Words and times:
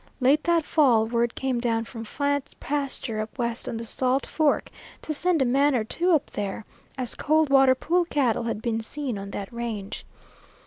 Late 0.19 0.45
that 0.45 0.65
fall 0.65 1.05
word 1.05 1.35
came 1.35 1.59
down 1.59 1.85
from 1.85 2.05
Fant's 2.05 2.55
pasture 2.55 3.19
up 3.21 3.37
west 3.37 3.69
on 3.69 3.77
the 3.77 3.85
Salt 3.85 4.25
Fork 4.25 4.71
to 5.03 5.13
send 5.13 5.43
a 5.43 5.45
man 5.45 5.75
or 5.75 5.83
two 5.83 6.13
up 6.13 6.31
there, 6.31 6.65
as 6.97 7.13
Coldwater 7.13 7.75
Pool 7.75 8.05
cattle 8.05 8.45
had 8.45 8.63
been 8.63 8.79
seen 8.81 9.19
on 9.19 9.29
that 9.29 9.53
range. 9.53 10.03